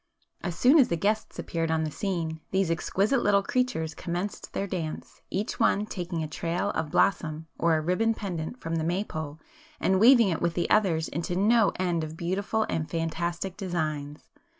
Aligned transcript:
As 0.41 0.57
soon 0.57 0.79
as 0.79 0.87
the 0.87 0.97
guests 0.97 1.37
appeared 1.37 1.69
on 1.69 1.83
the 1.83 1.91
scene, 1.91 2.39
these 2.49 2.71
exquisite 2.71 3.21
little 3.21 3.43
creatures 3.43 3.93
commenced 3.93 4.51
their 4.51 4.65
dance, 4.65 5.21
each 5.29 5.59
one 5.59 5.85
taking 5.85 6.23
a 6.23 6.27
trail 6.27 6.71
of 6.71 6.89
blossom 6.89 7.45
or 7.59 7.77
a 7.77 7.81
ribbon 7.81 8.15
pendant 8.15 8.59
from 8.59 8.77
the 8.77 8.83
May 8.83 9.03
pole, 9.03 9.39
and 9.79 9.99
weaving 9.99 10.29
it 10.29 10.41
with 10.41 10.55
the 10.55 10.67
others 10.71 11.07
into 11.07 11.35
no 11.35 11.71
end 11.75 12.03
of 12.03 12.17
beautiful 12.17 12.65
and 12.67 12.89
fantastic 12.89 13.55
designs. 13.55 14.31